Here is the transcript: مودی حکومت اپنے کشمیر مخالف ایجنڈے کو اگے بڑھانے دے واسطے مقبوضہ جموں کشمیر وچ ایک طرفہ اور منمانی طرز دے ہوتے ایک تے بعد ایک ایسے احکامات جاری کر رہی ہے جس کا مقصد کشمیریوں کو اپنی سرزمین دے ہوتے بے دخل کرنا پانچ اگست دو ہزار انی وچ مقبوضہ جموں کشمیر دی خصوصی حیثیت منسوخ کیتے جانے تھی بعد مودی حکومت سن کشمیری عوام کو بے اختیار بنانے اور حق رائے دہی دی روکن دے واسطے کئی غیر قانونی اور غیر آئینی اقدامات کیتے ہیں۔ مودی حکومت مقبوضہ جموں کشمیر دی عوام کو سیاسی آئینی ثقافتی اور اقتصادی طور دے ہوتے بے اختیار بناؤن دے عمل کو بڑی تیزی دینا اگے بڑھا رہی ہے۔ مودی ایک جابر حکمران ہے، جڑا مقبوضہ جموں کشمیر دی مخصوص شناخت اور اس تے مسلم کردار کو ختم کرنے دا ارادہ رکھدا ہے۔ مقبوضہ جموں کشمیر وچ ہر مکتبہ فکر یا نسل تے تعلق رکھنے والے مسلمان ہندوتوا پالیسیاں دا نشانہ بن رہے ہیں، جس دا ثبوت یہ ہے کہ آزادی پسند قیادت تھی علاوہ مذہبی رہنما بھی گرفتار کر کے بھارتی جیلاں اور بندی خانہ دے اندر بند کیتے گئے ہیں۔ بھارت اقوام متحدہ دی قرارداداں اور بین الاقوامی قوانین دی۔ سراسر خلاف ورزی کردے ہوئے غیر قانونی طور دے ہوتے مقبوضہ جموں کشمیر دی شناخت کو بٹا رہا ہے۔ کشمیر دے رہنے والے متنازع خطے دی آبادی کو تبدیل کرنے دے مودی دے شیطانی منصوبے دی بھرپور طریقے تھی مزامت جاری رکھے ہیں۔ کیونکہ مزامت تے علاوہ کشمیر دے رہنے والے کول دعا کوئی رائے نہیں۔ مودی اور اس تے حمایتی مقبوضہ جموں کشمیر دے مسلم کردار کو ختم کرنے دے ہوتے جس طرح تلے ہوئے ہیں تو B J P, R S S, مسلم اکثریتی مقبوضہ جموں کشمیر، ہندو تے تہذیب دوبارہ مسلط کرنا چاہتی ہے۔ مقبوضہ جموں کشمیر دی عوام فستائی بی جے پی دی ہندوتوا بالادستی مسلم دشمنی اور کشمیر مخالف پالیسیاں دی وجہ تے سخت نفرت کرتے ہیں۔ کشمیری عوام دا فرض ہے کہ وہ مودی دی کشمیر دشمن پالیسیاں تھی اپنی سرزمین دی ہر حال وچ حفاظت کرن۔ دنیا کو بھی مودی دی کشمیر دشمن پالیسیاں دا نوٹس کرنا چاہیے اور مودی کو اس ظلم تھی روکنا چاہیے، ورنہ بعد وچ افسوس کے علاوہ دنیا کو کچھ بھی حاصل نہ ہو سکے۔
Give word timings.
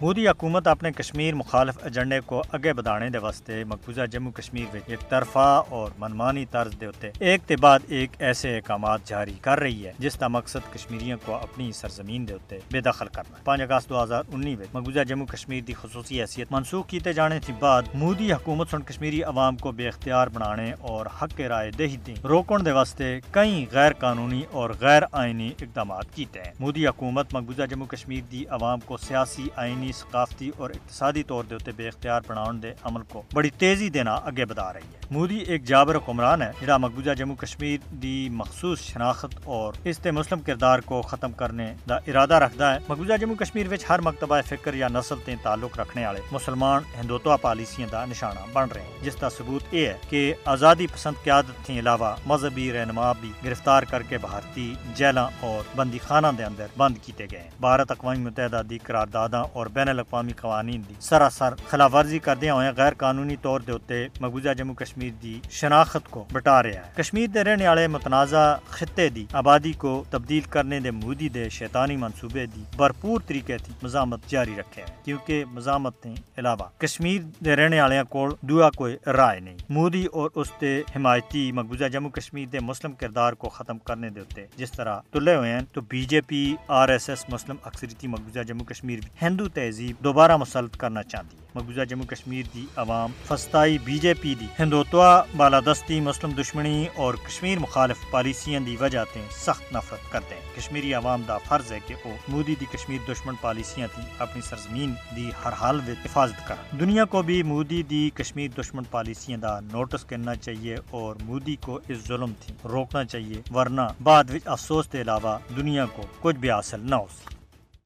مودی 0.00 0.28
حکومت 0.28 0.66
اپنے 0.66 0.92
کشمیر 0.92 1.34
مخالف 1.34 1.78
ایجنڈے 1.82 2.20
کو 2.26 2.42
اگے 2.52 2.72
بڑھانے 2.72 3.08
دے 3.10 3.18
واسطے 3.18 3.64
مقبوضہ 3.64 4.06
جموں 4.06 4.32
کشمیر 4.32 4.64
وچ 4.74 4.82
ایک 4.86 5.00
طرفہ 5.08 5.62
اور 5.68 5.90
منمانی 5.98 6.44
طرز 6.50 6.72
دے 6.80 6.86
ہوتے 6.86 7.10
ایک 7.18 7.42
تے 7.46 7.56
بعد 7.56 7.78
ایک 7.88 8.10
ایسے 8.18 8.54
احکامات 8.56 9.00
جاری 9.04 9.32
کر 9.40 9.60
رہی 9.60 9.86
ہے 9.86 9.92
جس 9.98 10.14
کا 10.14 10.28
مقصد 10.28 10.72
کشمیریوں 10.72 11.18
کو 11.24 11.34
اپنی 11.34 11.72
سرزمین 11.72 12.28
دے 12.28 12.32
ہوتے 12.32 12.58
بے 12.72 12.80
دخل 12.80 13.06
کرنا 13.12 13.36
پانچ 13.44 13.60
اگست 13.60 13.88
دو 13.88 14.02
ہزار 14.02 14.22
انی 14.32 14.54
وچ 14.54 14.68
مقبوضہ 14.72 15.04
جموں 15.04 15.26
کشمیر 15.26 15.64
دی 15.64 15.72
خصوصی 15.72 16.20
حیثیت 16.20 16.52
منسوخ 16.52 16.86
کیتے 16.86 17.12
جانے 17.12 17.40
تھی 17.40 17.54
بعد 17.58 17.82
مودی 17.94 18.32
حکومت 18.32 18.70
سن 18.70 18.82
کشمیری 18.82 19.22
عوام 19.22 19.56
کو 19.56 19.72
بے 19.72 19.88
اختیار 19.88 20.28
بنانے 20.28 20.72
اور 20.80 21.06
حق 21.22 21.40
رائے 21.40 21.70
دہی 21.70 21.96
دی 22.06 22.14
روکن 22.24 22.64
دے 22.64 22.72
واسطے 22.72 23.20
کئی 23.30 23.66
غیر 23.72 23.92
قانونی 23.92 24.42
اور 24.50 24.70
غیر 24.80 25.02
آئینی 25.12 25.50
اقدامات 25.62 26.14
کیتے 26.14 26.40
ہیں۔ 26.40 26.52
مودی 26.60 26.86
حکومت 26.86 27.34
مقبوضہ 27.34 27.66
جموں 27.70 27.86
کشمیر 27.86 28.22
دی 28.32 28.44
عوام 28.50 28.80
کو 28.80 28.96
سیاسی 28.96 29.48
آئینی 29.56 29.87
ثقافتی 29.92 30.50
اور 30.56 30.70
اقتصادی 30.70 31.22
طور 31.22 31.44
دے 31.44 31.54
ہوتے 31.54 31.72
بے 31.76 31.88
اختیار 31.88 32.20
بناؤن 32.26 32.62
دے 32.62 32.72
عمل 32.82 33.02
کو 33.08 33.22
بڑی 33.32 33.50
تیزی 33.58 33.88
دینا 33.90 34.14
اگے 34.14 34.44
بڑھا 34.44 34.72
رہی 34.72 34.92
ہے۔ 34.94 35.06
مودی 35.10 35.38
ایک 35.38 35.64
جابر 35.64 35.96
حکمران 35.96 36.42
ہے، 36.42 36.50
جڑا 36.60 36.76
مقبوضہ 36.76 37.14
جموں 37.18 37.36
کشمیر 37.36 37.78
دی 38.02 38.28
مخصوص 38.32 38.80
شناخت 38.80 39.34
اور 39.44 39.74
اس 39.84 39.98
تے 39.98 40.10
مسلم 40.10 40.40
کردار 40.40 40.78
کو 40.78 41.00
ختم 41.02 41.32
کرنے 41.32 41.72
دا 41.88 41.96
ارادہ 42.06 42.34
رکھدا 42.34 42.72
ہے۔ 42.74 42.78
مقبوضہ 42.88 43.16
جموں 43.20 43.34
کشمیر 43.34 43.72
وچ 43.72 43.84
ہر 43.88 44.00
مکتبہ 44.00 44.40
فکر 44.48 44.74
یا 44.74 44.88
نسل 44.88 45.18
تے 45.24 45.34
تعلق 45.42 45.78
رکھنے 45.80 46.06
والے 46.06 46.20
مسلمان 46.32 46.82
ہندوتوا 47.00 47.36
پالیسیاں 47.36 47.88
دا 47.92 48.04
نشانہ 48.04 48.40
بن 48.52 48.68
رہے 48.74 48.80
ہیں، 48.80 49.04
جس 49.04 49.20
دا 49.20 49.28
ثبوت 49.28 49.74
یہ 49.74 49.86
ہے 49.86 49.96
کہ 50.08 50.32
آزادی 50.44 50.86
پسند 50.86 51.22
قیادت 51.24 51.64
تھی 51.66 51.78
علاوہ 51.78 52.14
مذہبی 52.26 52.72
رہنما 52.72 53.12
بھی 53.20 53.32
گرفتار 53.44 53.82
کر 53.82 54.02
کے 54.08 54.18
بھارتی 54.18 54.74
جیلاں 54.96 55.28
اور 55.40 55.76
بندی 55.76 55.98
خانہ 55.98 56.26
دے 56.38 56.44
اندر 56.44 56.66
بند 56.76 56.98
کیتے 57.02 57.26
گئے 57.30 57.40
ہیں۔ 57.40 57.50
بھارت 57.60 57.90
اقوام 57.90 58.20
متحدہ 58.20 58.62
دی 58.70 58.78
قرارداداں 58.78 59.44
اور 59.52 59.66
بین 59.78 59.88
الاقوامی 59.88 60.32
قوانین 60.32 60.82
دی۔ 60.88 60.94
سراسر 61.00 61.54
خلاف 61.68 61.94
ورزی 61.94 62.18
کردے 62.18 62.50
ہوئے 62.50 62.70
غیر 62.76 62.94
قانونی 62.94 63.36
طور 63.42 63.60
دے 63.60 63.72
ہوتے 63.72 64.06
مقبوضہ 64.20 64.54
جموں 64.58 64.74
کشمیر 64.74 65.10
دی 65.22 65.38
شناخت 65.50 66.10
کو 66.10 66.24
بٹا 66.32 66.62
رہا 66.62 66.70
ہے۔ 66.70 66.90
کشمیر 66.94 67.26
دے 67.26 67.44
رہنے 67.44 67.68
والے 67.68 67.86
متنازع 67.86 68.44
خطے 68.70 69.08
دی 69.08 69.24
آبادی 69.32 69.72
کو 69.72 69.92
تبدیل 70.10 70.40
کرنے 70.40 70.80
دے 70.80 70.90
مودی 70.90 71.28
دے 71.28 71.48
شیطانی 71.48 71.96
منصوبے 71.96 72.46
دی 72.46 72.62
بھرپور 72.76 73.20
طریقے 73.26 73.58
تھی 73.58 73.72
مزامت 73.82 74.26
جاری 74.28 74.54
رکھے 74.58 74.82
ہیں۔ 74.82 75.04
کیونکہ 75.04 75.44
مزامت 75.52 76.00
تے 76.02 76.14
علاوہ 76.38 76.68
کشمیر 76.78 77.22
دے 77.44 77.56
رہنے 77.56 77.80
والے 77.80 78.00
کول 78.10 78.34
دعا 78.48 78.70
کوئی 78.70 78.96
رائے 79.06 79.40
نہیں۔ 79.40 79.56
مودی 79.68 80.04
اور 80.12 80.30
اس 80.34 80.52
تے 80.58 80.82
حمایتی 80.96 81.52
مقبوضہ 81.52 81.88
جموں 81.92 82.10
کشمیر 82.10 82.48
دے 82.48 82.60
مسلم 82.60 82.92
کردار 82.92 83.32
کو 83.32 83.48
ختم 83.48 83.78
کرنے 83.78 84.10
دے 84.10 84.20
ہوتے 84.20 84.46
جس 84.56 84.72
طرح 84.72 85.00
تلے 85.10 85.36
ہوئے 85.36 85.52
ہیں 85.52 85.60
تو 85.72 85.80
B 85.88 86.02
J 86.04 86.20
P, 86.20 86.42
R 86.68 86.88
S 86.88 87.08
S, 87.08 87.24
مسلم 87.28 87.56
اکثریتی 87.64 88.06
مقبوضہ 88.06 88.42
جموں 88.42 88.64
کشمیر، 88.64 88.98
ہندو 89.22 89.48
تے 89.48 89.67
تہذیب 89.68 90.04
دوبارہ 90.04 90.36
مسلط 90.36 90.76
کرنا 90.76 91.02
چاہتی 91.02 91.36
ہے۔ 91.36 91.46
مقبوضہ 91.54 91.80
جموں 91.80 92.04
کشمیر 92.06 92.42
دی 92.54 92.64
عوام 92.76 93.12
فستائی 93.26 93.78
بی 93.84 93.98
جے 93.98 94.14
پی 94.14 94.34
دی 94.40 94.46
ہندوتوا 94.58 95.22
بالادستی 95.36 96.00
مسلم 96.00 96.30
دشمنی 96.38 96.86
اور 96.94 97.14
کشمیر 97.14 97.58
مخالف 97.58 98.04
پالیسیاں 98.10 98.60
دی 98.60 98.76
وجہ 98.80 99.04
تے 99.12 99.20
سخت 99.36 99.72
نفرت 99.72 100.12
کرتے 100.12 100.34
ہیں۔ 100.34 100.56
کشمیری 100.56 100.94
عوام 100.94 101.22
دا 101.28 101.38
فرض 101.38 101.72
ہے 101.72 101.78
کہ 101.86 101.94
وہ 102.04 102.10
مودی 102.28 102.54
دی 102.60 102.64
کشمیر 102.72 102.98
دشمن 103.08 103.34
پالیسیاں 103.40 103.88
تھی 103.94 104.02
اپنی 104.18 104.42
سرزمین 104.42 104.94
دی 105.16 105.30
ہر 105.44 105.52
حال 105.52 105.80
وچ 105.86 106.06
حفاظت 106.06 106.46
کرن۔ 106.48 106.78
دنیا 106.80 107.04
کو 107.04 107.22
بھی 107.22 107.42
مودی 107.42 107.82
دی 107.82 108.10
کشمیر 108.14 108.60
دشمن 108.60 108.84
پالیسیاں 108.90 109.38
دا 109.38 109.58
نوٹس 109.60 110.04
کرنا 110.04 110.34
چاہیے 110.34 110.76
اور 110.90 111.16
مودی 111.22 111.56
کو 111.60 111.80
اس 111.88 112.06
ظلم 112.08 112.32
تھی 112.40 112.54
روکنا 112.64 113.04
چاہیے، 113.04 113.42
ورنہ 113.54 113.88
بعد 114.02 114.30
وچ 114.30 114.42
افسوس 114.44 114.88
کے 114.88 115.00
علاوہ 115.00 115.38
دنیا 115.56 115.86
کو 115.86 116.02
کچھ 116.20 116.36
بھی 116.36 116.50
حاصل 116.50 116.80
نہ 116.80 116.94
ہو 116.94 117.06
سکے۔ 117.16 117.37